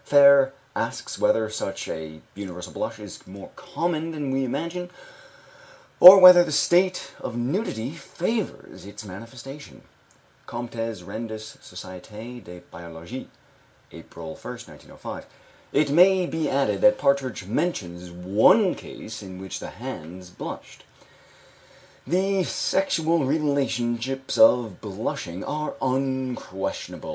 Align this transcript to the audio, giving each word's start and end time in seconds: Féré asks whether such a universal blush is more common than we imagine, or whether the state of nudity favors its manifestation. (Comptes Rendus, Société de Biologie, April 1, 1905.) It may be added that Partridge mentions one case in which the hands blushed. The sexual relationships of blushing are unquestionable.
Féré 0.09 0.51
asks 0.75 1.19
whether 1.19 1.47
such 1.47 1.87
a 1.87 2.19
universal 2.33 2.73
blush 2.73 2.97
is 2.97 3.27
more 3.27 3.51
common 3.55 4.09
than 4.09 4.31
we 4.31 4.43
imagine, 4.43 4.89
or 5.99 6.17
whether 6.17 6.43
the 6.43 6.51
state 6.51 7.11
of 7.19 7.37
nudity 7.37 7.91
favors 7.91 8.87
its 8.87 9.05
manifestation. 9.05 9.83
(Comptes 10.47 11.03
Rendus, 11.03 11.55
Société 11.59 12.43
de 12.43 12.61
Biologie, 12.73 13.27
April 13.91 14.33
1, 14.33 14.41
1905.) 14.65 15.27
It 15.71 15.91
may 15.91 16.25
be 16.25 16.49
added 16.49 16.81
that 16.81 16.97
Partridge 16.97 17.45
mentions 17.45 18.09
one 18.09 18.73
case 18.73 19.21
in 19.21 19.37
which 19.37 19.59
the 19.59 19.69
hands 19.69 20.31
blushed. 20.31 20.83
The 22.07 22.43
sexual 22.43 23.23
relationships 23.23 24.39
of 24.39 24.81
blushing 24.81 25.43
are 25.43 25.75
unquestionable. 25.79 27.09